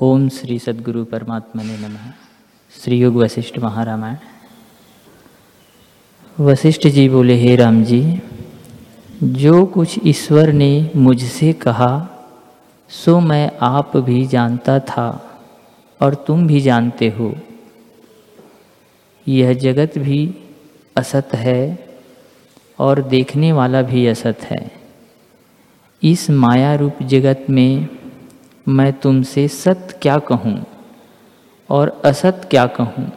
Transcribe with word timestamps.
ओम 0.00 0.28
श्री 0.28 0.58
सद्गुरु 0.58 1.04
परमात्मा 1.04 1.62
ने 1.62 1.76
नम। 1.76 1.96
श्री 2.80 2.98
योग 2.98 3.14
वशिष्ठ 3.14 3.58
महारामायण। 3.58 4.16
वशिष्ठ 6.40 6.86
जी 6.86 7.08
बोले, 7.08 7.34
हे 7.34 7.56
राम 7.56 7.84
जी, 7.84 8.20
जो 9.22 9.66
कुछ 9.66 9.98
ईश्वर 10.06 10.52
ने 10.52 10.90
मुझसे 10.96 11.52
कहा, 11.52 12.08
सो 12.88 13.20
मैं 13.20 13.52
आप 13.62 13.96
भी 13.96 14.26
जानता 14.26 14.78
था 14.78 15.40
और 16.02 16.14
तुम 16.14 16.46
भी 16.46 16.60
जानते 16.60 17.08
हो। 17.08 17.34
यह 19.28 19.52
जगत 19.52 19.98
भी 19.98 20.34
असत 20.96 21.28
है 21.34 21.86
और 22.78 23.02
देखने 23.02 23.52
वाला 23.52 23.82
भी 23.82 24.06
असत 24.06 24.38
है। 24.40 24.72
इस 26.02 26.30
माया 26.30 26.74
रूप 26.74 27.02
जगत 27.02 27.46
में 27.50 28.01
मैं 28.68 28.92
तुमसे 28.92 29.48
सत्य 29.48 29.98
क्या 30.02 30.18
कहूँ 30.18 30.66
और 31.70 32.02
असत 32.04 32.48
क्या 32.50 32.66
कहूँ? 32.66 33.12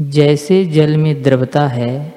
जैसे 0.00 0.64
जल 0.64 0.96
में 0.96 1.22
द्रवता 1.22 1.68
है, 1.68 2.14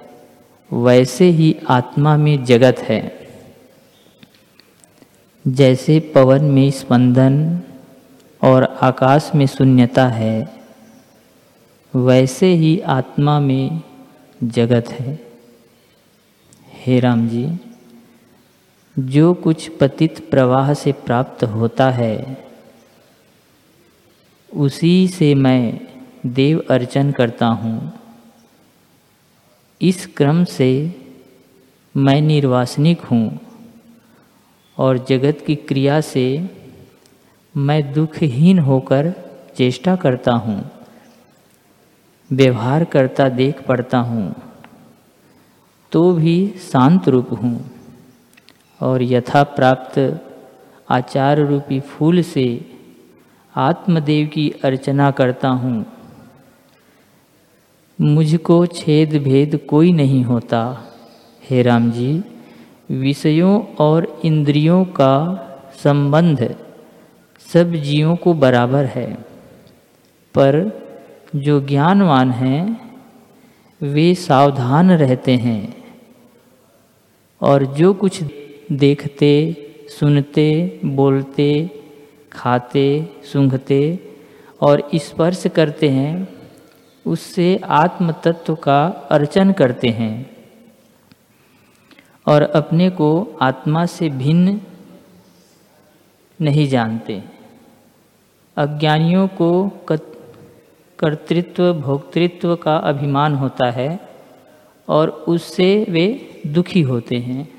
वैसे 0.73 1.26
ही 1.26 1.55
आत्मा 1.70 2.17
में 2.17 2.45
जगत 2.45 2.79
है। 2.79 3.29
जैसे 5.48 5.99
पवन 5.99 6.43
में 6.43 6.71
स्पंदन 6.71 7.62
और 8.43 8.63
आकाश 8.63 9.31
में 9.35 9.45
शून्यता 9.45 10.07
है, 10.07 10.62
वैसे 11.95 12.48
ही 12.48 12.79
आत्मा 12.79 13.40
में 13.40 13.81
जगत 14.43 14.90
है। 14.90 15.20
हे 16.73 16.99
राम 16.99 17.27
जी। 17.27 17.59
जो 18.99 19.34
कुछ 19.34 19.67
पतित 19.77 20.20
प्रवाह 20.30 20.73
से 20.73 20.91
प्राप्त 20.91 21.44
होता 21.44 21.90
है, 21.91 22.38
उसी 24.52 25.07
से 25.07 25.34
मैं 25.35 25.87
देव 26.27 26.63
अर्चन 26.70 27.12
करता 27.12 27.48
हूँ। 27.48 27.91
इस 29.82 30.05
क्रम 30.18 30.43
से 30.46 30.71
मैं 31.96 32.20
निर्वासनिक 32.21 33.01
हूँ 33.01 33.40
और 34.77 34.98
जगत 35.05 35.43
की 35.48 35.55
क्रिया 35.55 36.01
से 36.01 36.26
मैं 37.55 37.82
दुखहीन 37.93 38.60
होकर 38.60 39.13
चेष्टा 39.57 39.95
करता 39.95 40.32
हूँ, 40.32 40.62
व्यवहार 42.29 42.84
करता 42.85 43.29
देख 43.32 43.62
पड़ता 43.62 43.98
हूँ 43.98 44.34
तो 45.91 46.12
भी 46.13 46.48
शांत 46.62 47.07
रूप 47.07 47.29
हूँ। 47.34 47.60
और 48.82 49.04
यथा 49.04 49.44
प्राप्त 49.44 50.26
आचार 50.90 51.40
रूपी 51.40 51.80
फूल 51.80 52.22
से 52.22 52.66
आत्मदेव 53.55 54.27
की 54.27 54.54
अर्चना 54.63 55.12
करता 55.12 55.49
हूँ। 55.49 55.85
मुझको 58.02 58.66
छेद 58.66 59.24
भेद 59.24 59.60
कोई 59.70 59.91
नहीं 59.91 60.24
होता। 60.24 60.84
हे 61.50 61.62
राम 61.62 61.91
जी, 61.91 62.24
विषयों 62.91 63.63
और 63.80 64.22
इंद्रियों 64.25 64.85
का 64.85 65.16
संबंध 65.84 66.56
सब 67.53 67.72
जीवों 67.72 68.16
को 68.16 68.34
बराबर 68.34 68.85
है, 68.85 69.13
पर 70.35 70.80
जो 71.35 71.62
ज्ञानवान 71.62 72.31
हैं, 72.31 72.91
वे 73.81 74.16
सावधान 74.16 74.91
रहते 74.91 75.35
हैं, 75.35 75.84
और 77.41 77.66
जो 77.66 77.94
कुछ 77.94 78.24
देखते, 78.72 79.56
सुनते, 80.00 80.79
बोलते, 80.85 81.72
खाते, 82.31 83.09
सूंघते 83.23 84.00
और 84.61 84.89
स्पर्श 84.95 85.44
करते 85.47 85.89
हैं, 85.89 86.39
उससे 87.06 87.57
आत्म 87.63 88.11
तत्व 88.11 88.56
का 88.56 88.88
अर्चन 88.88 89.51
करते 89.51 89.88
हैं 89.88 90.35
और 92.27 92.41
अपने 92.41 92.89
को 92.89 93.38
आत्मा 93.41 93.85
से 93.85 94.09
भिन्न 94.09 94.61
नहीं 96.41 96.67
जानते। 96.67 97.23
अज्ञानियों 98.57 99.27
को 99.27 99.69
कर्तृत्व, 100.99 101.73
भोक्तृत्व 101.73 102.55
का 102.55 102.75
अभिमान 102.75 103.35
होता 103.35 103.71
है 103.71 103.99
और 104.88 105.09
उससे 105.09 105.85
वे 105.89 106.41
दुखी 106.47 106.81
होते 106.81 107.15
हैं। 107.15 107.58